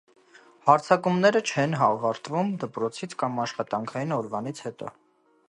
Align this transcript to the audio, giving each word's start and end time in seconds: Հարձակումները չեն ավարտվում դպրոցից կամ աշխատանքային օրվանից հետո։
Հարձակումները 0.69 1.41
չեն 1.49 1.75
ավարտվում 1.89 2.49
դպրոցից 2.65 3.15
կամ 3.21 3.39
աշխատանքային 3.45 4.19
օրվանից 4.19 4.65
հետո։ 4.69 4.93